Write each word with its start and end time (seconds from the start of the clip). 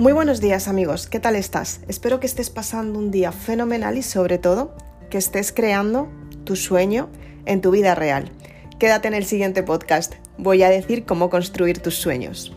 Muy 0.00 0.14
buenos 0.14 0.40
días 0.40 0.66
amigos, 0.66 1.06
¿qué 1.06 1.20
tal 1.20 1.36
estás? 1.36 1.82
Espero 1.86 2.20
que 2.20 2.26
estés 2.26 2.48
pasando 2.48 2.98
un 2.98 3.10
día 3.10 3.32
fenomenal 3.32 3.98
y 3.98 4.02
sobre 4.02 4.38
todo 4.38 4.74
que 5.10 5.18
estés 5.18 5.52
creando 5.52 6.08
tu 6.44 6.56
sueño 6.56 7.10
en 7.44 7.60
tu 7.60 7.70
vida 7.70 7.94
real. 7.94 8.32
Quédate 8.78 9.08
en 9.08 9.14
el 9.14 9.26
siguiente 9.26 9.62
podcast, 9.62 10.14
voy 10.38 10.62
a 10.62 10.70
decir 10.70 11.04
cómo 11.04 11.28
construir 11.28 11.80
tus 11.80 11.96
sueños. 11.96 12.56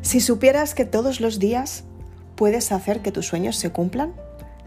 Si 0.00 0.22
supieras 0.22 0.74
que 0.74 0.86
todos 0.86 1.20
los 1.20 1.38
días 1.38 1.84
puedes 2.34 2.72
hacer 2.72 3.02
que 3.02 3.12
tus 3.12 3.26
sueños 3.26 3.56
se 3.56 3.68
cumplan, 3.68 4.14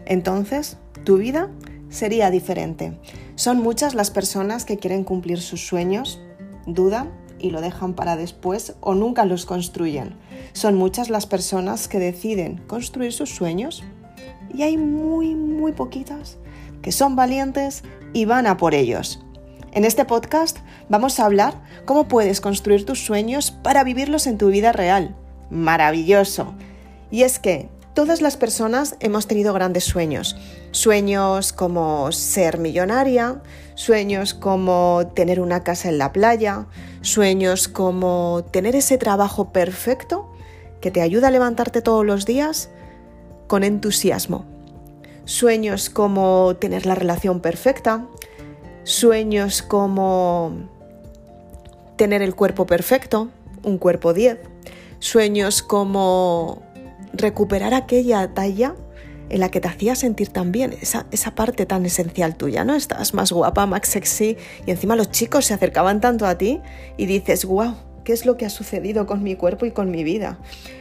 entonces 0.06 0.76
tu 1.02 1.16
vida 1.16 1.50
sería 1.90 2.30
diferente. 2.30 2.98
Son 3.34 3.58
muchas 3.62 3.94
las 3.94 4.10
personas 4.10 4.64
que 4.64 4.78
quieren 4.78 5.04
cumplir 5.04 5.40
sus 5.40 5.66
sueños, 5.66 6.20
dudan 6.66 7.10
y 7.38 7.50
lo 7.50 7.60
dejan 7.60 7.94
para 7.94 8.16
después 8.16 8.74
o 8.80 8.94
nunca 8.94 9.24
los 9.24 9.46
construyen. 9.46 10.14
Son 10.52 10.74
muchas 10.74 11.10
las 11.10 11.26
personas 11.26 11.88
que 11.88 11.98
deciden 11.98 12.58
construir 12.66 13.12
sus 13.12 13.34
sueños 13.34 13.84
y 14.52 14.62
hay 14.62 14.76
muy, 14.76 15.34
muy 15.34 15.72
poquitas 15.72 16.38
que 16.82 16.92
son 16.92 17.16
valientes 17.16 17.82
y 18.12 18.24
van 18.24 18.46
a 18.46 18.56
por 18.56 18.74
ellos. 18.74 19.20
En 19.72 19.84
este 19.84 20.04
podcast 20.04 20.58
vamos 20.88 21.20
a 21.20 21.26
hablar 21.26 21.54
cómo 21.84 22.08
puedes 22.08 22.40
construir 22.40 22.86
tus 22.86 23.04
sueños 23.04 23.50
para 23.50 23.84
vivirlos 23.84 24.26
en 24.26 24.38
tu 24.38 24.48
vida 24.48 24.72
real. 24.72 25.14
Maravilloso. 25.50 26.54
Y 27.10 27.22
es 27.22 27.38
que 27.38 27.68
todas 27.98 28.22
las 28.22 28.36
personas 28.36 28.94
hemos 29.00 29.26
tenido 29.26 29.52
grandes 29.52 29.82
sueños. 29.82 30.36
Sueños 30.70 31.52
como 31.52 32.12
ser 32.12 32.58
millonaria, 32.58 33.42
sueños 33.74 34.34
como 34.34 35.10
tener 35.16 35.40
una 35.40 35.64
casa 35.64 35.88
en 35.88 35.98
la 35.98 36.12
playa, 36.12 36.66
sueños 37.00 37.66
como 37.66 38.44
tener 38.52 38.76
ese 38.76 38.98
trabajo 38.98 39.52
perfecto 39.52 40.32
que 40.80 40.92
te 40.92 41.00
ayuda 41.00 41.26
a 41.26 41.30
levantarte 41.32 41.82
todos 41.82 42.06
los 42.06 42.24
días 42.24 42.70
con 43.48 43.64
entusiasmo. 43.64 44.44
Sueños 45.24 45.90
como 45.90 46.54
tener 46.54 46.86
la 46.86 46.94
relación 46.94 47.40
perfecta, 47.40 48.06
sueños 48.84 49.60
como 49.60 50.52
tener 51.96 52.22
el 52.22 52.36
cuerpo 52.36 52.64
perfecto, 52.64 53.26
un 53.64 53.76
cuerpo 53.76 54.14
10, 54.14 54.38
sueños 55.00 55.64
como 55.64 56.62
recuperar 57.12 57.74
aquella 57.74 58.32
talla 58.34 58.74
en 59.30 59.40
la 59.40 59.50
que 59.50 59.60
te 59.60 59.68
hacía 59.68 59.94
sentir 59.94 60.28
tan 60.28 60.52
bien, 60.52 60.74
esa, 60.80 61.06
esa 61.10 61.34
parte 61.34 61.66
tan 61.66 61.84
esencial 61.84 62.36
tuya, 62.36 62.64
¿no? 62.64 62.74
Estás 62.74 63.14
más 63.14 63.30
guapa, 63.30 63.66
más 63.66 63.86
sexy 63.86 64.36
y 64.66 64.70
encima 64.70 64.96
los 64.96 65.10
chicos 65.10 65.46
se 65.46 65.54
acercaban 65.54 66.00
tanto 66.00 66.26
a 66.26 66.38
ti 66.38 66.60
y 66.96 67.06
dices, 67.06 67.44
wow, 67.44 67.74
¿qué 68.04 68.12
es 68.12 68.24
lo 68.24 68.36
que 68.36 68.46
ha 68.46 68.50
sucedido 68.50 69.06
con 69.06 69.22
mi 69.22 69.36
cuerpo 69.36 69.66
y 69.66 69.70
con 69.70 69.90
mi 69.90 70.02
vida? 70.04 70.38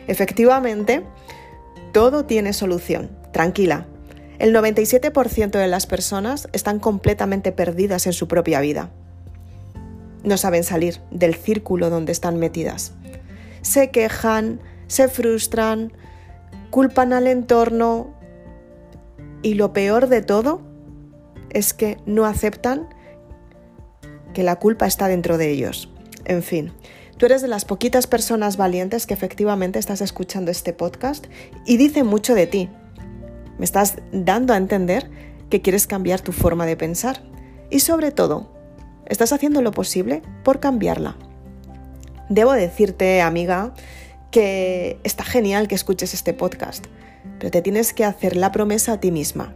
Efectivamente, 0.07 1.03
todo 1.91 2.25
tiene 2.25 2.53
solución, 2.53 3.09
tranquila. 3.31 3.85
El 4.39 4.53
97% 4.53 5.51
de 5.51 5.67
las 5.67 5.87
personas 5.87 6.47
están 6.53 6.79
completamente 6.79 7.51
perdidas 7.51 8.05
en 8.05 8.13
su 8.13 8.27
propia 8.27 8.61
vida. 8.61 8.91
No 10.23 10.37
saben 10.37 10.63
salir 10.63 10.99
del 11.11 11.35
círculo 11.35 11.89
donde 11.89 12.11
están 12.11 12.37
metidas. 12.37 12.93
Se 13.61 13.89
quejan, 13.89 14.61
se 14.87 15.07
frustran, 15.07 15.91
culpan 16.69 17.13
al 17.13 17.27
entorno 17.27 18.13
y 19.41 19.53
lo 19.53 19.73
peor 19.73 20.07
de 20.07 20.21
todo 20.21 20.61
es 21.49 21.73
que 21.73 21.97
no 22.05 22.25
aceptan 22.25 22.89
que 24.33 24.43
la 24.43 24.57
culpa 24.57 24.85
está 24.85 25.07
dentro 25.07 25.37
de 25.37 25.49
ellos. 25.49 25.89
En 26.25 26.43
fin, 26.43 26.71
tú 27.17 27.25
eres 27.25 27.41
de 27.41 27.47
las 27.47 27.65
poquitas 27.65 28.07
personas 28.07 28.57
valientes 28.57 29.07
que 29.07 29.13
efectivamente 29.13 29.79
estás 29.79 30.01
escuchando 30.01 30.51
este 30.51 30.73
podcast 30.73 31.25
y 31.65 31.77
dice 31.77 32.03
mucho 32.03 32.35
de 32.35 32.47
ti. 32.47 32.69
Me 33.57 33.65
estás 33.65 33.97
dando 34.11 34.53
a 34.53 34.57
entender 34.57 35.09
que 35.49 35.61
quieres 35.61 35.87
cambiar 35.87 36.21
tu 36.21 36.31
forma 36.31 36.65
de 36.65 36.77
pensar 36.77 37.23
y 37.69 37.79
sobre 37.79 38.11
todo, 38.11 38.51
estás 39.05 39.31
haciendo 39.33 39.61
lo 39.61 39.71
posible 39.71 40.21
por 40.43 40.59
cambiarla. 40.59 41.15
Debo 42.29 42.53
decirte, 42.53 43.21
amiga, 43.21 43.73
que 44.31 44.99
está 45.03 45.23
genial 45.23 45.67
que 45.67 45.75
escuches 45.75 46.13
este 46.13 46.33
podcast, 46.33 46.85
pero 47.39 47.51
te 47.51 47.61
tienes 47.61 47.93
que 47.93 48.05
hacer 48.05 48.35
la 48.35 48.51
promesa 48.51 48.93
a 48.93 48.99
ti 48.99 49.11
misma, 49.11 49.53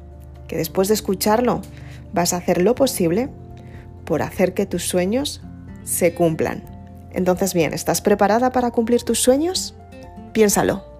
que 0.48 0.58
después 0.58 0.88
de 0.88 0.94
escucharlo 0.94 1.62
vas 2.14 2.34
a 2.34 2.38
hacer 2.38 2.62
lo 2.62 2.76
posible 2.76 3.30
por 4.06 4.22
hacer 4.22 4.54
que 4.54 4.66
tus 4.66 4.84
sueños 4.84 5.42
se 5.84 6.14
cumplan. 6.14 6.64
Entonces, 7.14 7.54
bien, 7.54 7.74
¿estás 7.74 8.02
preparada 8.02 8.52
para 8.52 8.72
cumplir 8.72 9.04
tus 9.04 9.20
sueños? 9.22 9.76
Piénsalo. 10.34 10.91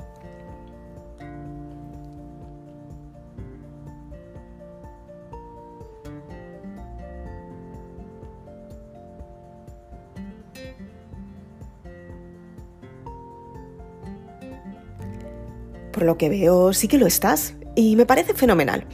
Por 16.02 16.08
lo 16.08 16.18
que 16.18 16.30
veo, 16.30 16.74
sí 16.74 16.88
que 16.88 16.98
lo 16.98 17.06
estás 17.06 17.54
y 17.76 17.96
me 17.96 18.08
parece 18.08 18.34
fenomenal. 18.34 18.86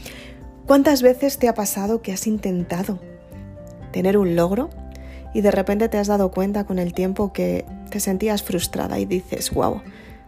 ¿Cuántas 0.65 1.01
veces 1.01 1.37
te 1.37 1.47
ha 1.47 1.53
pasado 1.53 2.01
que 2.01 2.11
has 2.11 2.27
intentado 2.27 2.99
tener 3.93 4.17
un 4.17 4.35
logro 4.35 4.69
y 5.33 5.39
de 5.39 5.51
repente 5.51 5.87
te 5.87 5.99
has 5.99 6.07
dado 6.07 6.31
cuenta 6.31 6.65
con 6.65 6.79
el 6.79 6.93
tiempo 6.93 7.31
que 7.31 7.63
te 7.91 8.01
sentías 8.01 8.43
frustrada 8.43 8.99
y 8.99 9.05
dices, 9.05 9.51
wow, 9.51 9.83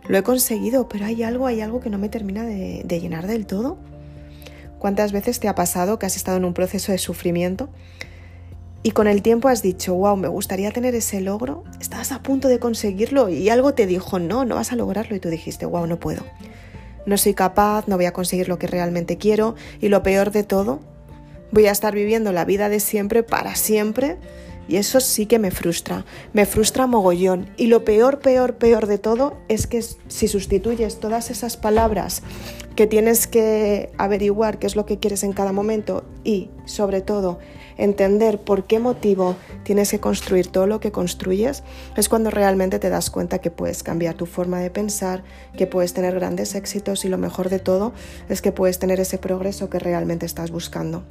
lo 0.08 0.18
he 0.18 0.24
conseguido, 0.24 0.88
pero 0.88 1.04
hay 1.04 1.22
algo, 1.22 1.48
hay 1.48 1.60
algo 1.60 1.82
que 1.82 1.90
no 1.90 1.98
me 1.98 2.08
termina 2.08 2.46
de, 2.46 2.84
de 2.86 3.02
llenar 3.02 3.28
del 3.28 3.46
todo? 3.46 3.78
¿Cuántas 4.80 5.12
veces 5.12 5.42
te 5.42 5.50
ha 5.50 5.56
pasado 5.56 6.00
que 6.00 6.06
has 6.06 6.16
estado 6.16 6.38
en 6.38 6.46
un 6.46 6.54
proceso 6.54 6.94
de 6.94 6.98
sufrimiento 6.98 7.68
y 8.84 8.92
con 8.92 9.08
el 9.08 9.22
tiempo 9.22 9.50
has 9.50 9.62
dicho, 9.62 9.96
wow, 9.96 10.16
me 10.16 10.30
gustaría 10.30 10.72
tener 10.72 10.96
ese 10.96 11.20
logro, 11.20 11.66
estabas 11.82 12.14
a 12.14 12.24
punto 12.24 12.48
de 12.48 12.60
conseguirlo 12.60 13.28
y 13.28 13.50
algo 13.50 13.74
te 13.74 13.86
dijo, 13.86 14.18
no, 14.18 14.46
no 14.46 14.56
vas 14.56 14.72
a 14.72 14.78
lograrlo 14.78 15.18
y 15.18 15.20
tú 15.20 15.28
dijiste, 15.28 15.66
wow, 15.66 15.86
no 15.86 16.00
puedo 16.00 16.24
no 17.06 17.18
soy 17.18 17.34
capaz, 17.34 17.88
no 17.88 17.96
voy 17.96 18.06
a 18.06 18.14
conseguir 18.14 18.48
lo 18.48 18.60
que 18.60 18.68
realmente 18.68 19.18
quiero 19.18 19.56
y 19.82 19.90
lo 19.90 20.04
peor 20.04 20.32
de 20.32 20.44
todo, 20.44 20.80
voy 21.52 21.68
a 21.68 21.72
estar 21.72 21.94
viviendo 21.94 22.32
la 22.32 22.46
vida 22.46 22.70
de 22.70 22.80
siempre 22.80 23.24
para 23.24 23.56
siempre 23.56 24.18
y 24.70 24.78
eso 24.78 25.00
sí 25.00 25.26
que 25.26 25.40
me 25.40 25.50
frustra, 25.50 26.06
me 26.32 26.46
frustra 26.46 26.86
mogollón. 26.86 27.50
Y 27.58 27.68
lo 27.68 27.84
peor, 27.84 28.20
peor, 28.20 28.56
peor 28.58 28.86
de 28.86 29.00
todo 29.00 29.36
es 29.48 29.66
que 29.66 29.82
si 29.82 30.28
sustituyes 30.28 31.00
todas 31.00 31.32
esas 31.32 31.58
palabras 31.58 32.22
que 32.76 32.86
tienes 32.86 33.26
que 33.26 33.92
averiguar 33.98 34.60
qué 34.60 34.68
es 34.68 34.76
lo 34.76 34.86
que 34.86 35.00
quieres 35.00 35.24
en 35.24 35.34
cada 35.34 35.52
momento 35.52 36.06
y 36.24 36.52
sobre 36.66 37.02
todo 37.02 37.40
entender 37.78 38.42
por 38.42 38.68
qué 38.68 38.78
motivo 38.78 39.36
tienes 39.64 39.90
que 39.90 40.00
construir 40.00 40.48
todo 40.48 40.68
lo 40.68 40.80
que 40.80 40.92
construyes, 40.92 41.64
es 41.98 42.08
cuando 42.08 42.30
realmente 42.30 42.78
te 42.78 42.90
das 42.90 43.10
cuenta 43.10 43.40
que 43.40 43.50
puedes 43.50 43.82
cambiar 43.82 44.14
tu 44.14 44.28
forma 44.28 44.60
de 44.60 44.70
pensar, 44.70 45.24
que 45.58 45.66
puedes 45.66 45.94
tener 45.94 46.14
grandes 46.14 46.54
éxitos 46.54 47.06
y 47.06 47.10
lo 47.10 47.18
mejor 47.18 47.50
de 47.50 47.60
todo 47.60 47.92
es 48.30 48.42
que 48.42 48.52
puedes 48.52 48.78
tener 48.78 49.00
ese 49.00 49.18
progreso 49.18 49.70
que 49.70 49.80
realmente 49.80 50.28
estás 50.28 50.52
buscando. 50.52 51.04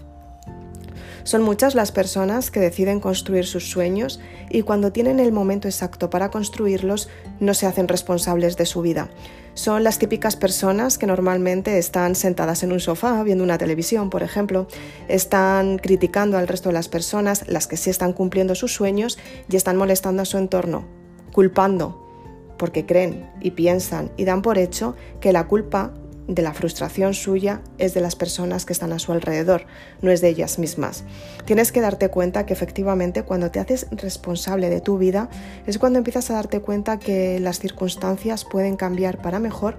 Son 1.29 1.43
muchas 1.43 1.75
las 1.75 1.93
personas 1.93 2.51
que 2.51 2.59
deciden 2.59 3.01
construir 3.01 3.45
sus 3.45 3.71
sueños 3.71 4.19
y 4.49 4.63
cuando 4.63 4.93
tienen 4.93 5.21
el 5.21 5.31
momento 5.31 5.69
exacto 5.69 6.09
para 6.09 6.31
construirlos 6.31 7.11
no 7.39 7.53
se 7.53 7.67
hacen 7.67 7.87
responsables 7.87 8.57
de 8.57 8.65
su 8.65 8.81
vida. 8.81 9.11
Son 9.53 9.85
las 9.85 9.99
típicas 9.99 10.37
personas 10.37 10.97
que 10.97 11.07
normalmente 11.07 11.77
están 11.77 12.15
sentadas 12.15 12.63
en 12.63 12.73
un 12.73 12.81
sofá 12.81 13.23
viendo 13.25 13.45
una 13.45 13.59
televisión, 13.59 14.09
por 14.09 14.23
ejemplo, 14.23 14.69
están 15.07 15.77
criticando 15.77 16.39
al 16.39 16.49
resto 16.49 16.71
de 16.71 16.73
las 16.73 16.89
personas, 16.89 17.47
las 17.47 17.67
que 17.67 17.77
sí 17.77 17.91
están 17.91 18.15
cumpliendo 18.15 18.55
sus 18.55 18.73
sueños 18.73 19.19
y 19.51 19.57
están 19.57 19.77
molestando 19.77 20.23
a 20.23 20.25
su 20.25 20.39
entorno, 20.39 20.87
culpando, 21.33 22.09
porque 22.57 22.87
creen 22.87 23.31
y 23.43 23.51
piensan 23.51 24.11
y 24.17 24.25
dan 24.25 24.41
por 24.41 24.57
hecho 24.57 24.97
que 25.21 25.35
la 25.35 25.47
culpa 25.47 25.93
de 26.29 26.43
la 26.43 26.53
frustración 26.53 27.15
suya 27.15 27.63
es 27.79 27.95
de 27.95 28.03
las 28.03 28.15
personas 28.15 28.67
que 28.67 28.75
están 28.75 28.93
a 28.93 28.99
su 28.99 29.13
alrededor, 29.13 29.63
no 30.03 30.11
es 30.11 30.21
de 30.21 30.29
ellas 30.29 30.59
mismas. 30.59 31.05
Tienes 31.47 31.73
que 31.73 31.81
darte 31.81 32.11
cuenta 32.11 32.45
que 32.45 32.53
efectivamente 32.53 33.23
cuando 33.23 33.51
te 33.51 33.59
haces 33.59 33.87
responsable 33.91 34.69
de 34.69 34.83
tu 34.83 34.99
vida 34.99 35.31
es 35.67 35.79
cuando 35.79 35.99
empiezas 35.99 36.31
a 36.31 36.35
darte 36.35 36.61
cuenta 36.61 36.99
que 36.99 37.41
las 37.41 37.59
circunstancias 37.59 38.45
pueden 38.45 38.77
cambiar 38.77 39.23
para 39.23 39.41
mejor 39.41 39.79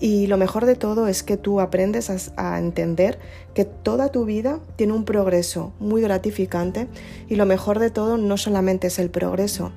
y 0.00 0.28
lo 0.28 0.36
mejor 0.36 0.66
de 0.66 0.76
todo 0.76 1.08
es 1.08 1.24
que 1.24 1.36
tú 1.36 1.60
aprendes 1.60 2.10
a, 2.10 2.52
a, 2.54 2.60
entender 2.60 3.18
que 3.52 3.64
toda 3.64 4.12
tu 4.12 4.24
vida 4.24 4.60
tiene 4.76 4.92
un 4.92 5.04
progreso 5.04 5.72
muy 5.80 6.00
gratificante 6.00 6.86
y 7.28 7.34
lo 7.34 7.44
mejor 7.44 7.80
de 7.80 7.90
todo 7.90 8.16
no 8.16 8.36
solamente 8.36 8.86
es 8.86 9.00
el 9.00 9.10
progreso, 9.10 9.72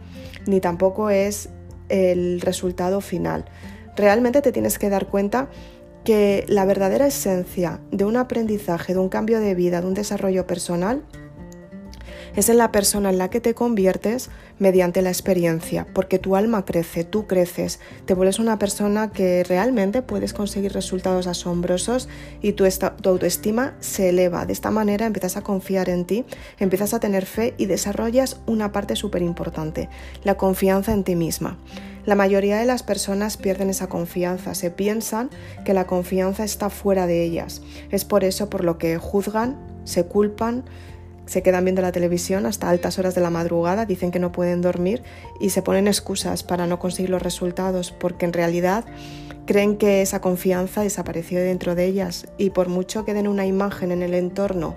ni 0.46 0.62
tampoco 0.62 1.10
es 1.10 1.50
el 1.90 2.40
resultado 2.42 3.02
final. 3.02 3.46
Realmente 3.96 4.44
te 4.44 4.52
tienes 4.52 4.78
que 4.78 4.90
dar 4.90 5.08
cuenta 5.08 5.50
que 6.04 6.46
la 6.48 6.66
verdadera 6.66 7.08
esencia 7.08 7.80
de 7.92 8.06
un 8.06 8.18
aprendizaje, 8.18 8.94
de 8.94 9.00
un 9.00 9.10
cambio 9.10 9.40
de 9.40 9.56
vida, 9.56 9.82
de 9.82 9.88
un 9.88 9.94
desarrollo 9.94 10.48
personal, 10.48 11.04
Es 12.36 12.48
en 12.48 12.58
la 12.58 12.72
persona 12.72 13.10
en 13.10 13.18
la 13.18 13.30
que 13.30 13.42
te 13.42 13.54
conviertes 13.54 14.30
mediante 14.58 15.02
la 15.02 15.10
experiencia, 15.10 15.86
porque 15.94 16.18
tu 16.18 16.38
alma 16.38 16.64
crece, 16.64 17.04
tú 17.04 17.28
creces, 17.28 17.80
te 18.06 18.14
vuelves 18.14 18.40
una 18.40 18.58
persona 18.58 19.12
que 19.12 19.44
realmente 19.44 20.02
puedes 20.02 20.34
conseguir 20.34 20.72
resultados 20.72 21.28
asombrosos 21.28 22.08
y 22.42 22.54
tu, 22.54 22.66
tu 23.02 23.10
autoestima 23.10 23.76
se 23.82 24.10
eleva. 24.10 24.46
De 24.46 24.54
esta 24.54 24.72
manera 24.72 25.06
empiezas 25.06 25.36
a 25.36 25.42
confiar 25.42 25.90
en 25.90 26.06
ti, 26.06 26.24
empiezas 26.58 26.94
a 26.94 27.02
tener 27.02 27.26
fe 27.26 27.54
y 27.58 27.66
desarrollas 27.66 28.40
una 28.46 28.72
parte 28.72 28.96
súper 28.96 29.24
importante, 29.24 29.90
la 30.24 30.36
confianza 30.36 30.94
en 30.94 31.04
ti 31.04 31.16
misma. 31.16 31.58
La 32.06 32.16
mayoría 32.16 32.58
de 32.58 32.66
las 32.66 32.82
personas 32.82 33.38
pierden 33.38 33.70
esa 33.70 33.88
confianza, 33.88 34.56
se 34.56 34.72
piensan 34.72 35.30
que 35.66 35.74
la 35.74 35.86
confianza 35.86 36.44
está 36.44 36.70
fuera 36.70 37.08
de 37.08 37.24
ellas. 37.24 37.62
Es 37.92 38.06
por 38.06 38.24
eso 38.24 38.50
por 38.50 38.64
lo 38.64 38.78
que 38.78 38.98
juzgan, 38.98 39.58
se 39.84 40.06
culpan, 40.06 40.64
se 41.26 41.44
quedan 41.44 41.64
viendo 41.64 41.82
la 41.82 41.92
televisión 41.92 42.46
hasta 42.46 42.70
altas 42.70 43.00
horas 43.00 43.16
de 43.16 43.22
la 43.22 43.30
madrugada, 43.30 43.86
dicen 43.86 44.12
que 44.12 44.20
no 44.20 44.32
pueden 44.32 44.62
dormir 44.62 45.04
y 45.40 45.52
se 45.52 45.62
ponen 45.62 45.88
excusas 45.88 46.44
para 46.44 46.68
no 46.68 46.80
conseguir 46.80 47.10
los 47.10 47.22
resultados 47.22 47.92
porque 47.92 48.26
en 48.26 48.34
realidad 48.34 48.86
creen 49.46 49.78
que 49.78 50.02
esa 50.02 50.22
confianza 50.22 50.82
desapareció 50.82 51.40
dentro 51.40 51.76
de 51.76 51.86
ellas 51.86 52.28
y 52.38 52.52
por 52.52 52.70
mucho 52.70 53.06
que 53.06 53.14
den 53.14 53.28
una 53.28 53.46
imagen 53.46 53.92
en 53.92 54.04
el 54.04 54.14
entorno 54.14 54.76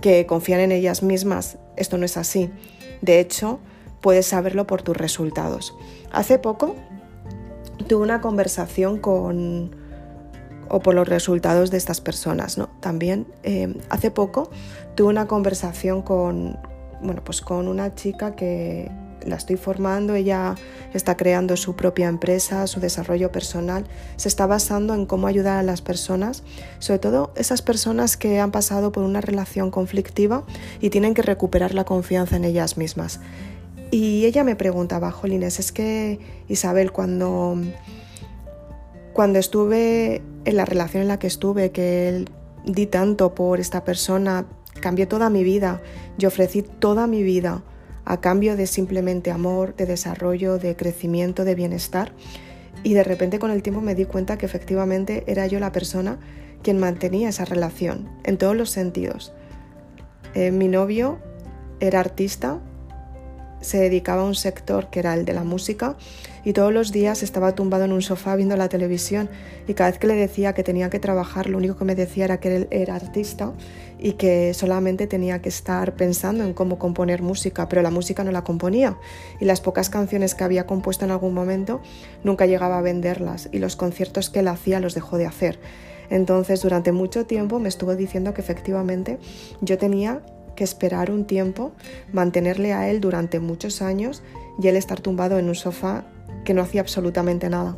que 0.00 0.26
confían 0.26 0.60
en 0.60 0.72
ellas 0.72 1.02
mismas, 1.02 1.58
esto 1.76 1.98
no 1.98 2.06
es 2.06 2.16
así. 2.16 2.50
De 3.02 3.20
hecho, 3.20 3.60
puedes 4.00 4.26
saberlo 4.26 4.66
por 4.66 4.82
tus 4.82 4.96
resultados. 4.96 5.74
Hace 6.10 6.38
poco 6.38 6.74
tuve 7.86 8.02
una 8.02 8.20
conversación 8.20 8.98
con 8.98 9.76
o 10.70 10.80
por 10.80 10.94
los 10.94 11.08
resultados 11.08 11.70
de 11.70 11.76
estas 11.76 12.00
personas, 12.00 12.56
¿no? 12.56 12.68
También 12.80 13.26
eh, 13.42 13.76
hace 13.90 14.10
poco 14.10 14.50
tuve 14.94 15.08
una 15.08 15.26
conversación 15.26 16.02
con, 16.02 16.58
bueno, 17.02 17.22
pues 17.24 17.40
con 17.40 17.68
una 17.68 17.94
chica 17.94 18.34
que 18.36 18.90
la 19.26 19.36
estoy 19.36 19.56
formando, 19.56 20.14
ella 20.14 20.54
está 20.94 21.16
creando 21.16 21.56
su 21.56 21.76
propia 21.76 22.08
empresa, 22.08 22.66
su 22.66 22.80
desarrollo 22.80 23.30
personal, 23.30 23.84
se 24.16 24.28
está 24.28 24.46
basando 24.46 24.94
en 24.94 25.06
cómo 25.06 25.26
ayudar 25.26 25.58
a 25.58 25.62
las 25.62 25.82
personas, 25.82 26.42
sobre 26.78 27.00
todo 27.00 27.32
esas 27.36 27.62
personas 27.62 28.16
que 28.16 28.40
han 28.40 28.50
pasado 28.50 28.92
por 28.92 29.02
una 29.02 29.20
relación 29.20 29.70
conflictiva 29.70 30.44
y 30.80 30.90
tienen 30.90 31.14
que 31.14 31.22
recuperar 31.22 31.74
la 31.74 31.84
confianza 31.84 32.36
en 32.36 32.44
ellas 32.44 32.76
mismas. 32.76 33.20
Y 33.90 34.24
ella 34.24 34.44
me 34.44 34.54
preguntaba, 34.54 35.10
Jolines, 35.10 35.58
es 35.58 35.72
que 35.72 36.20
Isabel, 36.48 36.92
cuando, 36.92 37.58
cuando 39.12 39.38
estuve 39.38 40.22
en 40.44 40.56
la 40.56 40.64
relación 40.64 41.02
en 41.02 41.08
la 41.08 41.18
que 41.18 41.26
estuve, 41.26 41.70
que 41.70 42.24
di 42.64 42.86
tanto 42.86 43.34
por 43.34 43.60
esta 43.60 43.84
persona, 43.84 44.46
cambié 44.80 45.06
toda 45.06 45.30
mi 45.30 45.44
vida, 45.44 45.80
yo 46.18 46.28
ofrecí 46.28 46.62
toda 46.62 47.06
mi 47.06 47.22
vida 47.22 47.62
a 48.04 48.20
cambio 48.20 48.56
de 48.56 48.66
simplemente 48.66 49.30
amor, 49.30 49.76
de 49.76 49.86
desarrollo, 49.86 50.58
de 50.58 50.76
crecimiento, 50.76 51.44
de 51.44 51.54
bienestar. 51.54 52.12
Y 52.82 52.94
de 52.94 53.04
repente 53.04 53.38
con 53.38 53.50
el 53.50 53.62
tiempo 53.62 53.80
me 53.80 53.94
di 53.94 54.06
cuenta 54.06 54.38
que 54.38 54.46
efectivamente 54.46 55.24
era 55.26 55.46
yo 55.46 55.60
la 55.60 55.72
persona 55.72 56.18
quien 56.62 56.78
mantenía 56.78 57.28
esa 57.28 57.44
relación, 57.44 58.08
en 58.24 58.38
todos 58.38 58.56
los 58.56 58.70
sentidos. 58.70 59.32
Eh, 60.34 60.50
mi 60.50 60.68
novio 60.68 61.18
era 61.80 62.00
artista, 62.00 62.58
se 63.60 63.78
dedicaba 63.78 64.22
a 64.22 64.26
un 64.26 64.34
sector 64.34 64.90
que 64.90 65.00
era 65.00 65.14
el 65.14 65.24
de 65.24 65.34
la 65.34 65.44
música 65.44 65.96
y 66.44 66.52
todos 66.52 66.72
los 66.72 66.92
días 66.92 67.22
estaba 67.22 67.54
tumbado 67.54 67.84
en 67.84 67.92
un 67.92 68.02
sofá 68.02 68.36
viendo 68.36 68.56
la 68.56 68.68
televisión 68.68 69.28
y 69.66 69.74
cada 69.74 69.90
vez 69.90 69.98
que 69.98 70.06
le 70.06 70.14
decía 70.14 70.54
que 70.54 70.62
tenía 70.62 70.90
que 70.90 70.98
trabajar 70.98 71.48
lo 71.48 71.58
único 71.58 71.76
que 71.76 71.84
me 71.84 71.94
decía 71.94 72.24
era 72.24 72.40
que 72.40 72.56
él 72.56 72.68
era 72.70 72.94
artista 72.96 73.52
y 73.98 74.12
que 74.12 74.54
solamente 74.54 75.06
tenía 75.06 75.42
que 75.42 75.48
estar 75.48 75.94
pensando 75.94 76.44
en 76.44 76.54
cómo 76.54 76.78
componer 76.78 77.22
música, 77.22 77.68
pero 77.68 77.82
la 77.82 77.90
música 77.90 78.24
no 78.24 78.32
la 78.32 78.44
componía 78.44 78.96
y 79.40 79.44
las 79.44 79.60
pocas 79.60 79.90
canciones 79.90 80.34
que 80.34 80.44
había 80.44 80.66
compuesto 80.66 81.04
en 81.04 81.10
algún 81.10 81.34
momento 81.34 81.80
nunca 82.24 82.46
llegaba 82.46 82.78
a 82.78 82.82
venderlas 82.82 83.48
y 83.52 83.58
los 83.58 83.76
conciertos 83.76 84.30
que 84.30 84.40
él 84.40 84.48
hacía 84.48 84.80
los 84.80 84.94
dejó 84.94 85.18
de 85.18 85.26
hacer. 85.26 85.58
Entonces 86.08 86.62
durante 86.62 86.92
mucho 86.92 87.26
tiempo 87.26 87.58
me 87.58 87.68
estuvo 87.68 87.94
diciendo 87.94 88.34
que 88.34 88.40
efectivamente 88.40 89.18
yo 89.60 89.78
tenía 89.78 90.22
que 90.56 90.64
esperar 90.64 91.10
un 91.10 91.24
tiempo, 91.24 91.72
mantenerle 92.12 92.72
a 92.72 92.90
él 92.90 93.00
durante 93.00 93.40
muchos 93.40 93.80
años 93.80 94.22
y 94.60 94.68
él 94.68 94.76
estar 94.76 95.00
tumbado 95.00 95.38
en 95.38 95.48
un 95.48 95.54
sofá 95.54 96.04
que 96.44 96.54
no 96.54 96.62
hacía 96.62 96.80
absolutamente 96.80 97.48
nada. 97.48 97.76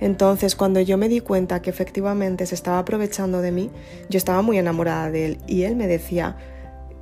Entonces, 0.00 0.54
cuando 0.54 0.80
yo 0.80 0.96
me 0.96 1.08
di 1.08 1.20
cuenta 1.20 1.60
que 1.60 1.70
efectivamente 1.70 2.46
se 2.46 2.54
estaba 2.54 2.78
aprovechando 2.78 3.40
de 3.40 3.50
mí, 3.50 3.70
yo 4.08 4.16
estaba 4.16 4.42
muy 4.42 4.58
enamorada 4.58 5.10
de 5.10 5.26
él 5.26 5.38
y 5.46 5.62
él 5.62 5.74
me 5.74 5.88
decía, 5.88 6.36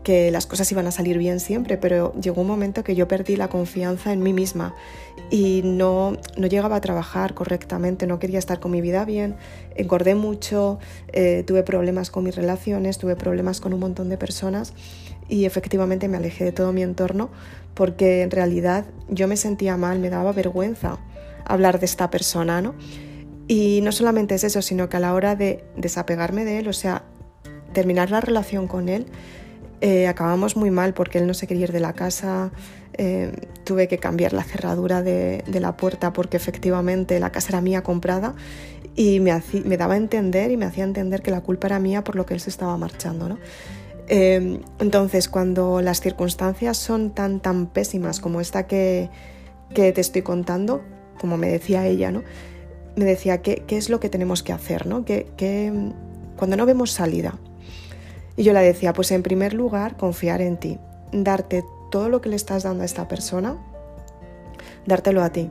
que 0.06 0.31
las 0.31 0.47
cosas 0.47 0.70
iban 0.70 0.87
a 0.87 0.93
salir 0.93 1.19
bien 1.19 1.41
siempre, 1.41 1.79
pero 1.79 2.14
llegó 2.14 2.43
un 2.43 2.47
momento 2.47 2.85
que 2.85 2.94
yo 2.94 3.08
perdí 3.08 3.35
la 3.35 3.49
confianza 3.49 4.12
en 4.12 4.23
mí 4.23 4.32
misma 4.32 4.73
y 5.31 5.62
no, 5.64 6.17
no 6.37 6.47
llegaba 6.47 6.76
a 6.76 6.81
trabajar 6.81 7.35
correctamente, 7.35 8.06
no 8.06 8.20
quería 8.20 8.38
estar 8.38 8.61
con 8.61 8.70
mi 8.70 8.81
vida 8.81 9.05
bien, 9.05 9.35
engordé 9.75 10.14
mucho, 10.14 10.79
eh, 11.12 11.43
tuve 11.44 11.64
problemas 11.64 12.12
con 12.12 12.23
mis 12.23 12.37
relaciones, 12.37 12.99
tuve 12.99 13.17
problemas 13.17 13.61
con 13.61 13.75
un 13.75 13.81
montón 13.81 14.08
de 14.08 14.17
personas 14.17 14.75
y 15.29 15.44
efectivamente 15.44 16.06
me 16.06 16.19
alejé 16.19 16.44
de 16.44 16.52
todo 16.52 16.73
mi 16.73 16.85
entorno 16.85 17.29
porque 17.75 18.23
en 18.23 18.31
realidad 18.31 18.85
yo 19.09 19.26
me 19.26 19.37
sentía 19.37 19.76
mal, 19.76 19.99
me 19.99 20.09
daba 20.09 20.31
vergüenza 20.31 21.00
hablar 21.44 21.81
de 21.81 21.87
esta 21.87 22.11
persona, 22.11 22.62
¿no? 22.62 22.76
Y 23.49 23.81
no 23.82 23.91
solamente 23.91 24.37
es 24.37 24.44
eso, 24.44 24.62
sino 24.62 24.88
que 24.88 24.99
a 24.99 25.00
la 25.00 25.14
hora 25.14 25.35
de 25.35 25.64
desapegarme 25.76 26.44
de 26.44 26.61
él, 26.61 26.69
o 26.69 26.73
sea, 26.73 27.02
terminar 27.73 28.12
la 28.12 28.20
relación 28.20 28.69
con 28.69 28.88
él, 28.88 29.06
eh, 29.87 30.09
acabamos 30.09 30.56
muy 30.56 30.73
mal 30.73 30.94
porque 30.94 31.19
él 31.19 31.29
no 31.29 31.33
se 31.33 31.47
quería 31.47 31.67
ir 31.67 31.73
de 31.73 31.79
la 31.79 31.93
casa, 31.93 32.50
eh, 32.94 33.31
tuve 33.62 33.87
que 33.87 33.99
cambiar 33.99 34.33
la 34.33 34.43
cerradura 34.43 35.00
de, 35.00 35.44
la 35.47 35.77
puerta 35.77 36.12
porque 36.12 36.37
efectivamente 36.37 37.21
la 37.21 37.31
casa 37.31 37.50
era 37.50 37.61
mía 37.61 37.85
comprada 37.85 38.35
y 38.97 39.21
me, 39.21 39.31
daba 39.77 39.94
a 39.94 39.97
entender 39.97 40.50
y 40.50 40.56
me 40.56 40.65
hacía 40.65 40.83
entender 40.83 41.23
que 41.23 41.31
la 41.31 41.41
culpa 41.41 41.69
era 41.69 41.79
mía 41.79 42.03
por 42.03 42.17
lo 42.17 42.27
que 42.27 42.35
él 42.35 42.41
se 42.41 42.50
estaba 42.50 42.77
marchando. 42.77 43.38
Eh, 44.09 44.59
entonces, 44.81 45.29
cuando 45.29 45.81
las 45.81 46.00
circunstancias 46.00 46.77
son 46.77 47.15
tan, 47.15 47.38
tan 47.38 47.69
pésimas 47.69 48.19
como 48.19 48.41
esta 48.41 48.67
que, 48.67 49.09
te 49.73 50.00
estoy 50.00 50.23
contando, 50.23 50.83
como 51.21 51.37
me 51.37 51.47
decía 51.47 51.87
ella, 51.87 52.11
¿no? 52.11 52.25
me 52.97 53.05
decía 53.05 53.41
qué, 53.41 53.62
qué 53.69 53.77
es 53.77 53.88
lo 53.88 54.00
que 54.00 54.09
tenemos 54.09 54.43
que 54.43 54.53
hacer, 54.53 54.85
¿no? 54.85 55.05
que, 55.05 55.93
cuando 56.37 56.56
no 56.56 56.67
vemos 56.67 56.91
salida, 56.91 57.38
y 58.37 58.43
yo 58.43 58.53
le 58.53 58.61
decía, 58.61 58.93
pues 58.93 59.11
en 59.11 59.23
primer 59.23 59.55
lugar, 59.55 59.97
confiar 59.97 60.40
en 60.43 60.59
ti, 60.59 60.78
darte 61.12 61.64
todo 61.90 62.09
lo 62.09 62.21
que 62.21 62.28
le 62.28 62.37
estás 62.37 62.64
dando 62.64 62.83
a 62.83 62.87
esta 62.87 63.09
persona, 63.09 63.57
dártelo 64.87 65.23
a 65.23 65.31
ti. 65.31 65.50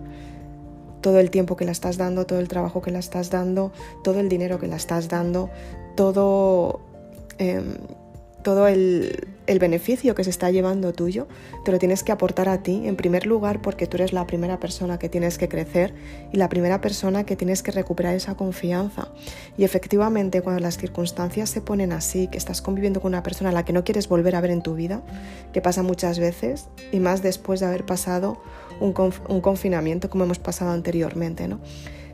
Todo 1.01 1.19
el 1.19 1.29
tiempo 1.29 1.55
que 1.55 1.65
la 1.65 1.71
estás 1.71 1.97
dando, 1.97 2.25
todo 2.25 2.39
el 2.39 2.47
trabajo 2.47 2.81
que 2.81 2.91
la 2.91 2.99
estás 2.99 3.29
dando, 3.29 3.71
todo 4.03 4.19
el 4.19 4.29
dinero 4.29 4.59
que 4.59 4.67
la 4.67 4.75
estás 4.75 5.07
dando, 5.07 5.49
todo 5.95 6.81
em, 7.37 7.75
todo 8.45 8.67
el, 8.67 9.27
beneficio 9.59 10.13
que 10.13 10.23
se 10.23 10.29
está 10.29 10.51
llevando 10.51 10.93
tuyo, 10.93 11.27
te 11.65 11.71
lo 11.71 11.79
tienes 11.79 12.03
que 12.03 12.11
aportar 12.11 12.47
a 12.47 12.61
ti, 12.61 12.83
en 12.85 12.95
primer 12.95 13.25
lugar, 13.25 13.59
porque 13.59 13.87
tú 13.87 13.97
eres 13.97 14.13
la 14.13 14.27
primera 14.27 14.59
persona 14.59 14.99
que 14.99 15.09
tienes 15.09 15.39
que 15.39 15.49
crecer 15.49 15.95
y 16.31 16.37
la 16.37 16.47
primera 16.47 16.79
persona 16.79 17.25
que 17.25 17.35
tienes 17.35 17.63
que 17.63 17.71
recuperar 17.71 18.13
esa 18.13 18.35
confianza. 18.35 19.07
Y 19.57 19.63
efectivamente, 19.63 20.43
cuando 20.43 20.61
las 20.61 20.77
circunstancias 20.77 21.49
se 21.49 21.61
ponen 21.61 21.91
así, 21.91 22.27
que 22.27 22.37
estás 22.37 22.61
conviviendo 22.61 23.01
con 23.01 23.13
una 23.13 23.23
persona 23.23 23.49
a 23.49 23.53
la 23.53 23.65
que 23.65 23.73
no 23.73 23.83
quieres 23.83 24.07
volver 24.07 24.35
a 24.35 24.41
ver 24.41 24.51
en 24.51 24.61
tu 24.61 24.75
vida, 24.75 25.01
que 25.51 25.61
pasa 25.61 25.81
muchas 25.81 26.19
veces, 26.19 26.67
y 26.91 26.99
más 26.99 27.23
después 27.23 27.61
de 27.61 27.65
haber 27.65 27.83
pasado 27.83 28.37
un, 28.79 28.93
un 29.27 29.41
confinamiento 29.41 30.11
como 30.11 30.23
hemos 30.23 30.37
pasado 30.37 30.69
anteriormente, 30.69 31.47
¿no? 31.47 31.59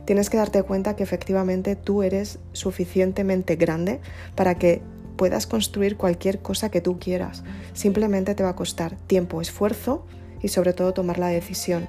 Tienes 0.06 0.30
que 0.30 0.38
darte 0.38 0.62
cuenta 0.62 0.96
que 0.96 1.02
efectivamente 1.02 1.76
tú 1.76 2.02
eres 2.02 2.38
suficientemente 2.52 3.56
grande 3.56 4.00
para 4.34 4.56
que 4.56 4.82
puedas 5.16 5.46
construir 5.46 5.96
cualquier 5.96 6.40
cosa 6.40 6.70
que 6.70 6.80
tú 6.80 6.98
quieras. 6.98 7.42
Simplemente 7.72 8.34
te 8.34 8.42
va 8.42 8.50
a 8.50 8.56
costar 8.56 8.96
tiempo, 9.06 9.40
esfuerzo 9.40 10.06
y 10.42 10.48
sobre 10.48 10.72
todo 10.72 10.92
tomar 10.92 11.18
la 11.18 11.28
decisión. 11.28 11.88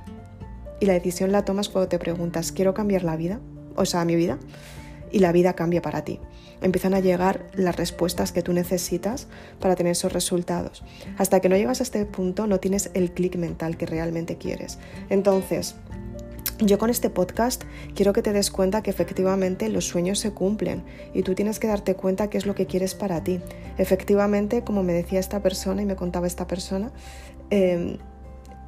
Y 0.80 0.86
la 0.86 0.94
decisión 0.94 1.32
la 1.32 1.46
tomas 1.46 1.70
cuando 1.70 1.90
te 1.90 2.00
preguntas, 2.00 2.52
¿quiero 2.52 2.74
cambiar 2.74 3.04
la 3.04 3.16
vida? 3.16 3.40
O 3.76 3.86
sea, 3.86 4.06
mi 4.06 4.16
vida. 4.16 4.38
Y 5.12 5.20
la 5.20 5.32
vida 5.32 5.54
cambia 5.54 5.82
para 5.82 6.04
ti. 6.04 6.20
Empiezan 6.62 6.94
a 6.94 7.00
llegar 7.00 7.46
las 7.54 7.76
respuestas 7.76 8.32
que 8.32 8.42
tú 8.42 8.54
necesitas 8.54 9.28
para 9.60 9.76
tener 9.76 9.92
esos 9.92 10.14
resultados. 10.14 10.84
Hasta 11.18 11.40
que 11.40 11.50
no 11.50 11.58
llegas 11.58 11.82
a 11.82 11.84
este 11.84 12.06
punto 12.06 12.48
no 12.48 12.60
tienes 12.60 12.90
el 12.94 13.12
clic 13.12 13.36
mental 13.36 13.78
que 13.78 13.86
realmente 13.86 14.38
quieres. 14.38 14.80
Entonces, 15.10 15.76
yo 16.60 16.78
con 16.78 16.90
este 16.90 17.10
podcast 17.10 17.64
quiero 17.96 18.14
que 18.14 18.22
te 18.22 18.34
des 18.34 18.52
cuenta 18.52 18.84
que 18.84 18.90
efectivamente 18.90 19.70
los 19.70 19.88
sueños 19.88 20.20
se 20.20 20.32
cumplen 20.32 20.84
y 21.14 21.24
tú 21.24 21.36
tienes 21.36 21.60
que 21.60 21.68
darte 21.68 21.96
cuenta 21.96 22.30
qué 22.30 22.38
es 22.38 22.46
lo 22.46 22.56
que 22.56 22.66
quieres 22.66 22.96
para 22.96 23.24
ti. 23.24 23.40
Efectivamente, 23.78 24.64
como 24.64 24.84
me 24.84 24.94
decía 24.94 25.20
esta 25.20 25.42
persona 25.42 25.82
y 25.82 25.86
me 25.86 25.96
contaba 25.96 26.28
esta 26.28 26.48
persona, 26.48 26.92
em, 27.50 27.98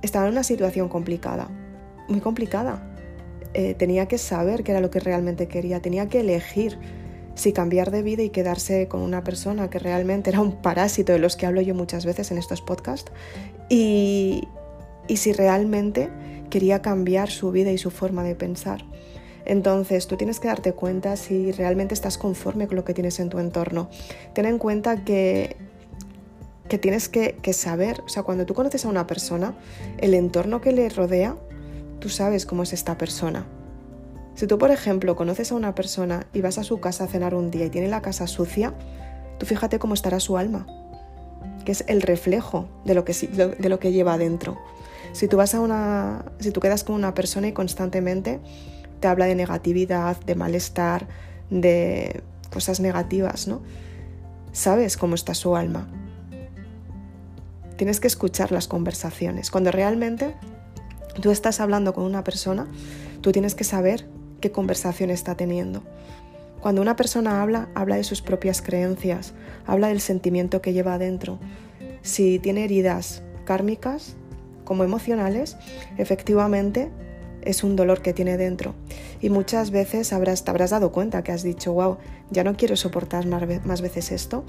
estaba 0.02 0.26
en 0.26 0.32
una 0.32 0.44
situación 0.44 0.90
complicada, 0.90 1.50
muy 2.08 2.22
complicada. 2.22 2.92
Eh, 3.54 3.74
tenía 3.74 4.08
que 4.08 4.18
saber 4.18 4.64
qué 4.64 4.72
era 4.72 4.82
lo 4.82 4.90
que 4.90 5.00
realmente 5.00 5.48
quería, 5.48 5.82
tenía 5.82 6.10
que 6.10 6.20
elegir 6.20 6.78
si 7.36 7.54
cambiar 7.54 7.92
de 7.92 8.02
vida 8.02 8.24
y 8.24 8.30
quedarse 8.30 8.88
con 8.88 9.02
una 9.02 9.24
persona 9.24 9.70
que 9.70 9.80
realmente 9.80 10.30
era 10.30 10.42
un 10.42 10.62
parásito 10.62 11.14
de 11.14 11.20
los 11.20 11.36
que 11.36 11.46
hablo 11.46 11.62
yo 11.62 11.76
muchas 11.76 12.06
veces 12.06 12.32
en 12.32 12.38
estos 12.38 12.62
podcasts, 12.62 13.12
y, 13.70 14.48
y 15.08 15.18
si 15.18 15.34
realmente 15.34 16.10
quería 16.50 16.82
cambiar 16.82 17.30
su 17.30 17.52
vida 17.52 17.72
y 17.72 17.78
su 17.78 17.92
forma 17.92 18.24
de 18.24 18.36
pensar. 18.36 18.86
Entonces 19.46 20.08
tú 20.08 20.18
tienes 20.18 20.40
que 20.40 20.48
darte 20.48 20.74
cuenta 20.74 21.16
si 21.18 21.52
realmente 21.52 21.94
estás 21.94 22.18
conforme 22.18 22.68
con 22.68 22.76
lo 22.76 22.84
que 22.84 22.94
tienes 22.94 23.20
en 23.20 23.30
tu 23.30 23.40
entorno. 23.40 23.90
Ten 24.34 24.46
en 24.46 24.58
cuenta 24.58 25.04
que, 25.04 25.56
que 26.68 26.80
tienes 26.80 27.10
que, 27.10 27.54
saber, 27.54 28.02
o 28.06 28.10
sea, 28.10 28.24
cuando 28.24 28.46
tú 28.46 28.54
conoces 28.54 28.86
a 28.86 28.90
una 28.90 29.06
persona, 29.06 29.56
el 30.00 30.16
entorno 30.16 30.62
que 30.62 30.72
le 30.72 30.90
rodea, 30.90 31.38
tú 32.00 32.10
sabes 32.10 32.46
cómo 32.46 32.64
es 32.64 32.74
esta 32.74 32.98
persona. 32.98 33.46
Si 34.34 34.48
tú, 34.48 34.58
por 34.58 34.72
ejemplo, 34.72 35.16
conoces 35.16 35.52
a 35.52 35.56
una 35.56 35.76
persona 35.76 36.28
y 36.34 36.42
vas 36.42 36.58
a 36.58 36.64
su 36.64 36.80
casa 36.80 37.06
a 37.06 37.08
cenar 37.08 37.36
un 37.36 37.52
día 37.52 37.66
y 37.66 37.70
tiene 37.70 37.88
la 37.88 38.02
casa 38.02 38.28
sucia, 38.28 38.74
tú 39.38 39.46
fíjate 39.46 39.80
cómo 39.80 39.94
estará 39.94 40.20
su 40.20 40.38
alma, 40.38 40.66
que 41.64 41.72
es 41.72 41.86
el 41.88 42.02
reflejo 42.02 42.68
de 42.84 42.96
lo 42.96 43.06
que, 43.06 43.14
de 43.14 43.70
lo 43.70 43.80
que 43.80 43.92
lleva 43.92 44.16
adentro. 44.16 44.58
Si 45.16 45.30
tú 45.30 45.38
vas 45.38 45.56
a 45.56 45.62
una, 45.62 46.26
si 46.42 46.52
tú 46.52 46.60
quedas 46.60 46.84
con 46.84 46.94
una 46.94 47.14
persona 47.14 47.48
y 47.48 47.54
constantemente 47.54 48.42
te 49.00 49.08
habla 49.08 49.28
de 49.28 49.36
negatividad, 49.36 50.20
de 50.26 50.36
malestar, 50.36 51.08
de 51.50 52.22
cosas 52.52 52.82
negativas, 52.82 53.48
¿no? 53.48 53.62
Sabes 54.52 54.98
cómo 54.98 55.16
está 55.16 55.34
su 55.34 55.56
alma. 55.56 55.88
Tienes 57.78 58.02
que 58.02 58.08
escuchar 58.08 58.52
las 58.52 58.68
conversaciones. 58.68 59.52
Cuando 59.52 59.72
realmente 59.72 60.36
tú 61.22 61.32
estás 61.32 61.62
hablando 61.62 61.94
con 61.94 62.04
una 62.04 62.26
persona, 62.26 62.68
tú 63.22 63.32
tienes 63.32 63.56
que 63.56 63.64
saber 63.64 64.10
qué 64.42 64.52
conversación 64.52 65.12
está 65.12 65.36
teniendo. 65.36 65.82
Cuando 66.60 66.82
una 66.82 66.98
persona 66.98 67.42
habla, 67.42 67.70
habla 67.74 67.96
de 67.96 68.04
sus 68.04 68.22
propias 68.22 68.62
creencias, 68.62 69.34
habla 69.66 69.88
del 69.88 70.02
sentimiento 70.02 70.62
que 70.62 70.74
lleva 70.74 70.96
adentro. 70.96 71.40
Si 72.02 72.38
tiene 72.40 72.66
heridas 72.66 73.24
kármicas, 73.46 74.18
como 74.66 74.84
emocionales, 74.84 75.56
efectivamente 75.98 76.92
es 77.46 77.64
un 77.64 77.76
dolor 77.76 78.02
que 78.02 78.14
tiene 78.14 78.38
dentro. 78.38 78.76
Y 79.22 79.30
muchas 79.30 79.72
veces 79.72 80.12
habrás, 80.12 80.44
te 80.44 80.52
habrás 80.52 80.72
dado 80.72 80.92
cuenta 80.92 81.24
que 81.24 81.32
has 81.32 81.44
dicho, 81.44 81.72
wow, 81.74 81.98
ya 82.32 82.44
no 82.44 82.58
quiero 82.58 82.76
soportar 82.76 83.26
más 83.28 83.82
veces 83.82 84.12
esto. 84.12 84.44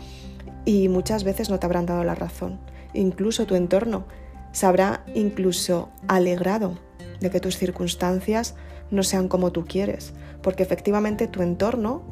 Y 0.64 0.88
muchas 0.88 1.22
veces 1.22 1.48
no 1.48 1.60
te 1.60 1.66
habrán 1.66 1.86
dado 1.86 2.02
la 2.02 2.16
razón. 2.16 2.58
Incluso 2.92 3.46
tu 3.46 3.54
entorno 3.54 4.06
se 4.50 4.66
habrá 4.66 5.04
incluso 5.14 5.90
alegrado 6.08 6.78
de 7.20 7.30
que 7.30 7.40
tus 7.40 7.56
circunstancias 7.56 8.54
no 8.90 9.02
sean 9.02 9.28
como 9.28 9.52
tú 9.52 9.64
quieres. 9.64 10.12
Porque 10.42 10.62
efectivamente 10.62 11.28
tu 11.28 11.42
entorno 11.42 12.02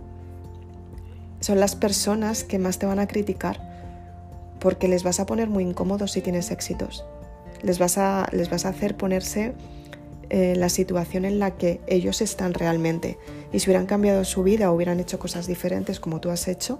son 1.41 1.59
las 1.59 1.75
personas 1.75 2.45
que 2.45 2.59
más 2.59 2.79
te 2.79 2.87
van 2.87 3.01
a 3.01 3.09
criticar. 3.09 3.73
Porque 4.61 4.89
les 4.89 5.03
vas 5.03 5.19
a 5.19 5.27
poner 5.27 5.49
muy 5.49 5.65
incómodos 5.65 6.13
si 6.13 6.21
tienes 6.21 6.51
éxitos 6.51 7.05
les 7.65 7.79
vas 7.79 7.99
a, 7.99 8.29
les 8.33 8.51
vas 8.51 8.67
a 8.67 8.69
hacer 8.69 8.97
ponerse 8.97 9.55
eh, 10.31 10.55
la 10.57 10.69
situación 10.69 11.25
en 11.25 11.39
la 11.39 11.53
que 11.53 11.81
ellos 11.87 12.21
están 12.21 12.55
realmente. 12.55 13.19
Y 13.53 13.61
si 13.61 13.71
hubieran 13.71 13.87
cambiado 13.87 14.25
su 14.25 14.43
vida 14.43 14.71
o 14.71 14.75
hubieran 14.75 15.01
hecho 15.01 15.19
cosas 15.19 15.47
diferentes 15.47 15.99
como 16.01 16.21
tú 16.21 16.31
has 16.31 16.47
hecho, 16.47 16.79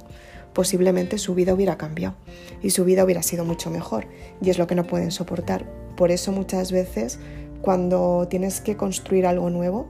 posiblemente 0.53 1.19
su 1.19 1.35
vida 1.35 1.55
hubiera 1.55 1.77
cambiado 1.77 2.15
y 2.63 2.71
su 2.71 2.85
vida 2.85 3.05
hubiera 3.05 3.23
sido 3.23 3.45
mucho 3.45 3.71
mejor. 3.71 4.07
Y 4.43 4.51
es 4.51 4.59
lo 4.59 4.67
que 4.67 4.75
no 4.75 4.85
pueden 4.85 5.11
soportar. 5.11 5.67
Por 5.97 6.11
eso 6.11 6.33
muchas 6.33 6.71
veces 6.71 7.19
cuando 7.63 8.29
tienes 8.29 8.61
que 8.61 8.77
construir 8.77 9.27
algo 9.27 9.49
nuevo, 9.51 9.87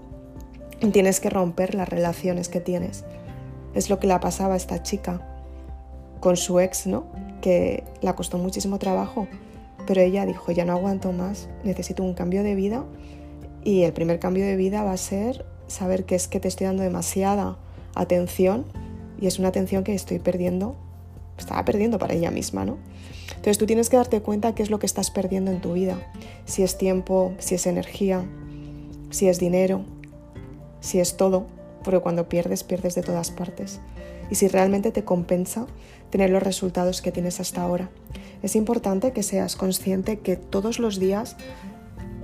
tienes 0.93 1.21
que 1.21 1.31
romper 1.31 1.75
las 1.75 1.89
relaciones 1.89 2.49
que 2.49 2.61
tienes. 2.61 3.05
Es 3.75 3.91
lo 3.91 3.99
que 3.99 4.07
le 4.07 4.19
pasaba 4.21 4.55
a 4.55 4.57
esta 4.57 4.83
chica 4.83 5.21
con 6.21 6.37
su 6.37 6.61
ex, 6.61 6.87
¿no? 6.87 7.07
Que 7.41 7.83
le 8.01 8.15
costó 8.15 8.39
muchísimo 8.39 8.79
trabajo 8.79 9.27
pero 9.87 10.01
ella 10.01 10.27
dijo, 10.27 10.53
ya 10.53 10.65
no 10.65 10.73
aguanto 10.73 11.13
más, 11.13 11.49
necesito 11.65 12.03
un 12.03 12.15
cambio 12.15 12.43
de 12.43 12.55
vida 12.55 12.85
y 13.63 13.83
el 13.83 13.93
primer 13.93 14.19
cambio 14.19 14.45
de 14.45 14.57
vida 14.57 14.83
va 14.83 14.93
a 14.93 14.97
ser 14.97 15.45
saber 15.67 16.05
que 16.05 16.15
es 16.15 16.29
que 16.29 16.41
te 16.41 16.49
estoy 16.49 16.67
dando 16.67 16.83
demasiada 16.83 17.57
atención 17.95 18.67
y 19.21 19.27
es 19.27 19.39
una 19.39 19.49
atención 19.49 19.85
que 19.85 19.95
estoy 19.95 20.19
perdiendo, 20.19 20.77
estaba 21.39 21.65
perdiendo 21.65 21.99
para 21.99 22.15
ella 22.15 22.31
misma, 22.31 22.65
¿no? 22.65 22.79
Entonces 23.29 23.59
tú 23.59 23.67
tienes 23.67 23.91
que 23.91 23.97
darte 23.97 24.21
cuenta 24.21 24.55
qué 24.55 24.63
es 24.63 24.71
lo 24.71 24.79
que 24.79 24.87
estás 24.87 25.11
perdiendo 25.11 25.51
en 25.51 25.61
tu 25.61 25.73
vida, 25.73 25.99
si 26.45 26.63
es 26.63 26.79
tiempo, 26.79 27.33
si 27.39 27.55
es 27.55 27.67
energía, 27.67 28.25
si 29.11 29.29
es 29.29 29.39
dinero, 29.39 29.85
si 30.81 31.01
es 31.01 31.17
todo, 31.17 31.47
porque 31.83 32.01
cuando 32.01 32.29
pierdes, 32.29 32.65
pierdes 32.65 32.95
de 32.95 33.03
todas 33.03 33.31
partes. 33.31 33.81
Y 34.31 34.37
si 34.37 34.49
realmente 34.49 34.91
te 34.91 35.05
compensa 35.05 35.67
tener 36.11 36.31
los 36.31 36.43
resultados 36.43 37.03
que 37.03 37.13
tienes 37.13 37.41
hasta 37.41 37.63
ahora. 37.63 37.91
Es 38.43 38.57
importante 38.57 39.13
que 39.13 39.23
seas 39.23 39.57
consciente 39.57 40.21
que 40.21 40.37
todos 40.37 40.79
los 40.79 41.01
días 41.01 41.37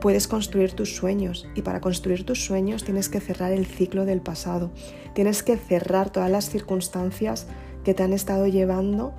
puedes 0.00 0.28
construir 0.28 0.72
tus 0.72 0.94
sueños 0.94 1.46
y 1.54 1.62
para 1.62 1.80
construir 1.80 2.24
tus 2.24 2.44
sueños 2.44 2.84
tienes 2.84 3.08
que 3.08 3.20
cerrar 3.20 3.52
el 3.52 3.66
ciclo 3.66 4.04
del 4.04 4.20
pasado, 4.20 4.70
tienes 5.14 5.42
que 5.42 5.56
cerrar 5.56 6.10
todas 6.10 6.30
las 6.30 6.48
circunstancias 6.48 7.46
que 7.84 7.94
te 7.94 8.02
han 8.02 8.12
estado 8.12 8.46
llevando 8.46 9.12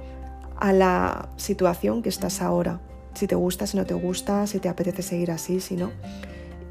a 0.57 0.73
la 0.73 1.29
situación 1.38 2.01
que 2.01 2.09
estás 2.09 2.41
ahora, 2.41 2.81
si 3.13 3.27
te 3.27 3.35
gusta, 3.35 3.67
si 3.67 3.77
no 3.77 3.85
te 3.85 3.93
gusta, 3.93 4.47
si 4.47 4.59
te 4.59 4.69
apetece 4.69 5.01
seguir 5.01 5.31
así, 5.31 5.59
si 5.59 5.75
no. 5.75 5.91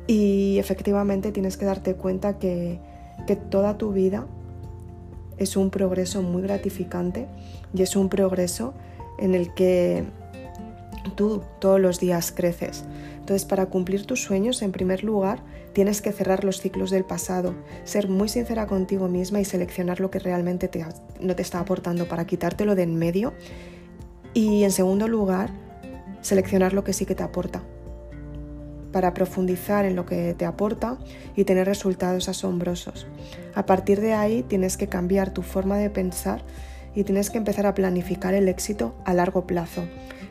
Y 0.06 0.58
efectivamente 0.58 1.32
tienes 1.32 1.56
que 1.56 1.66
darte 1.66 1.94
cuenta 1.94 2.38
que, 2.38 2.80
que 3.26 3.36
toda 3.36 3.78
tu 3.78 3.92
vida 3.92 4.26
es 5.40 5.56
un 5.56 5.70
progreso 5.70 6.22
muy 6.22 6.42
gratificante 6.42 7.26
y 7.74 7.82
es 7.82 7.96
un 7.96 8.08
progreso 8.08 8.74
en 9.18 9.34
el 9.34 9.52
que 9.54 10.04
tú 11.16 11.42
todos 11.58 11.80
los 11.80 11.98
días 11.98 12.30
creces. 12.30 12.84
Entonces, 13.18 13.44
para 13.44 13.66
cumplir 13.66 14.06
tus 14.06 14.22
sueños, 14.22 14.60
en 14.62 14.70
primer 14.70 15.02
lugar, 15.02 15.40
tienes 15.72 16.02
que 16.02 16.12
cerrar 16.12 16.44
los 16.44 16.60
ciclos 16.60 16.90
del 16.90 17.04
pasado, 17.04 17.54
ser 17.84 18.08
muy 18.08 18.28
sincera 18.28 18.66
contigo 18.66 19.08
misma 19.08 19.40
y 19.40 19.44
seleccionar 19.44 20.00
lo 20.00 20.10
que 20.10 20.18
realmente 20.18 20.68
te, 20.68 20.84
no 21.20 21.34
te 21.34 21.42
está 21.42 21.60
aportando 21.60 22.06
para 22.06 22.26
quitártelo 22.26 22.74
de 22.74 22.82
en 22.82 22.96
medio. 22.96 23.32
Y 24.34 24.64
en 24.64 24.72
segundo 24.72 25.08
lugar, 25.08 25.50
seleccionar 26.20 26.72
lo 26.72 26.84
que 26.84 26.92
sí 26.92 27.06
que 27.06 27.14
te 27.14 27.22
aporta, 27.22 27.62
para 28.92 29.14
profundizar 29.14 29.84
en 29.84 29.96
lo 29.96 30.06
que 30.06 30.34
te 30.34 30.44
aporta 30.44 30.98
y 31.36 31.44
tener 31.44 31.66
resultados 31.66 32.28
asombrosos. 32.28 33.06
A 33.54 33.66
partir 33.66 34.00
de 34.00 34.14
ahí 34.14 34.42
tienes 34.42 34.76
que 34.76 34.88
cambiar 34.88 35.32
tu 35.32 35.42
forma 35.42 35.78
de 35.78 35.90
pensar 35.90 36.42
y 36.94 37.04
tienes 37.04 37.30
que 37.30 37.38
empezar 37.38 37.66
a 37.66 37.74
planificar 37.74 38.34
el 38.34 38.48
éxito 38.48 38.94
a 39.04 39.14
largo 39.14 39.46
plazo. 39.46 39.84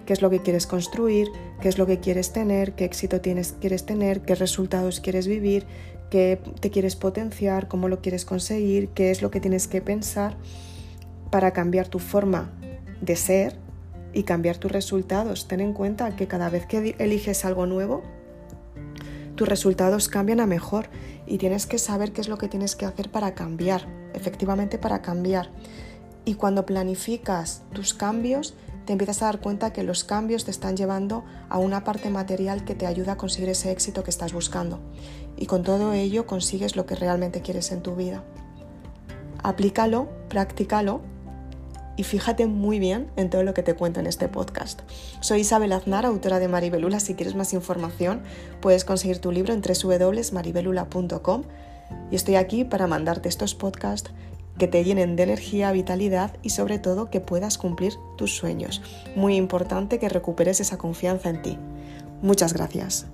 ¿Qué 0.06 0.14
es 0.14 0.22
lo 0.22 0.30
que 0.30 0.42
quieres 0.42 0.68
construir? 0.68 1.28
¿Qué 1.62 1.70
es 1.70 1.78
lo 1.78 1.86
que 1.86 2.00
quieres 2.00 2.34
tener? 2.34 2.74
¿Qué 2.74 2.86
éxito 2.86 3.22
tienes, 3.22 3.54
quieres 3.54 3.86
tener? 3.86 4.22
¿Qué 4.22 4.36
resultados 4.36 5.00
quieres 5.00 5.28
vivir? 5.28 5.66
¿Qué 6.10 6.40
te 6.60 6.72
quieres 6.72 6.96
potenciar? 6.96 7.68
¿Cómo 7.68 7.88
lo 7.88 8.02
quieres 8.02 8.26
conseguir? 8.26 8.90
¿Qué 8.90 9.12
es 9.12 9.22
lo 9.22 9.30
que 9.30 9.40
tienes 9.40 9.68
que 9.68 9.82
pensar 9.82 10.36
para 11.30 11.52
cambiar 11.52 11.88
tu 11.88 12.00
forma 12.00 12.52
de 13.02 13.16
ser 13.16 13.56
y 14.12 14.24
cambiar 14.24 14.58
tus 14.58 14.72
resultados? 14.72 15.48
Ten 15.48 15.60
en 15.60 15.74
cuenta 15.74 16.16
que 16.16 16.28
cada 16.28 16.50
vez 16.50 16.66
que 16.66 16.96
eliges 16.98 17.46
algo 17.46 17.68
nuevo, 17.68 18.02
tus 19.40 19.48
resultados 19.48 20.10
cambian 20.10 20.42
a 20.42 20.46
mejor 20.46 20.90
y 21.26 21.38
tienes 21.38 21.66
que 21.66 21.78
saber 21.78 22.12
qué 22.12 22.20
es 22.20 22.28
lo 22.28 22.38
que 22.38 22.50
tienes 22.50 22.76
que 22.76 22.86
hacer 22.86 23.10
para 23.10 23.36
cambiar, 23.36 23.88
efectivamente 24.14 24.78
para 24.78 25.02
cambiar. 25.02 25.50
Y 26.26 26.34
cuando 26.34 26.66
planificas 26.66 27.64
tus 27.72 27.94
cambios, 27.94 28.56
te 28.84 28.92
empiezas 28.92 29.22
a 29.22 29.28
dar 29.28 29.40
cuenta 29.40 29.72
que 29.72 29.84
los 29.84 30.04
cambios 30.04 30.44
te 30.44 30.52
están 30.52 30.76
llevando 30.76 31.24
a 31.48 31.58
una 31.58 31.86
parte 31.86 32.10
material 32.10 32.66
que 32.66 32.76
te 32.76 32.86
ayuda 32.86 33.14
a 33.14 33.18
conseguir 33.18 33.48
ese 33.48 33.72
éxito 33.72 34.04
que 34.04 34.10
estás 34.10 34.34
buscando. 34.34 34.82
Y 35.38 35.46
con 35.46 35.64
todo 35.64 35.94
ello 35.94 36.28
consigues 36.28 36.76
lo 36.76 36.86
que 36.86 36.96
realmente 36.96 37.42
quieres 37.42 37.72
en 37.72 37.82
tu 37.82 37.96
vida. 37.96 38.26
Aplícalo, 39.42 40.10
practícalo 40.28 41.00
y 42.00 42.04
fíjate 42.04 42.48
muy 42.48 42.80
bien 42.80 43.12
en 43.18 43.30
todo 43.30 43.44
lo 43.44 43.54
que 43.54 43.62
te 43.62 43.74
cuento 43.74 44.00
en 44.00 44.08
este 44.08 44.30
podcast. 44.30 44.84
Soy 45.20 45.42
Isabel 45.42 45.74
Aznar, 45.74 46.06
autora 46.06 46.40
de 46.40 46.48
Maribelula. 46.48 47.02
Si 47.02 47.14
quieres 47.14 47.36
más 47.36 47.52
información, 47.52 48.22
puedes 48.62 48.86
conseguir 48.86 49.20
tu 49.20 49.34
libro 49.34 49.54
en 49.54 49.62
www.maribelula.com 49.62 51.44
y 52.10 52.16
estoy 52.16 52.36
aquí 52.36 52.64
para 52.64 52.88
mandarte 52.88 53.28
estos 53.28 53.54
podcasts 53.54 54.12
que 54.58 54.70
te 54.70 54.86
llenen 54.86 55.18
de 55.18 55.24
energía, 55.24 55.74
vitalidad 55.74 56.38
y 56.42 56.52
sobre 56.52 56.80
todo 56.80 57.10
que 57.10 57.20
puedas 57.20 57.58
cumplir 57.58 57.96
tus 58.18 58.34
sueños. 58.34 58.82
Muy 59.18 59.36
importante 59.36 60.00
que 60.00 60.08
recuperes 60.08 60.62
esa 60.62 60.78
confianza 60.78 61.30
en 61.30 61.42
ti. 61.42 61.58
Muchas 62.22 62.54
gracias. 62.54 63.08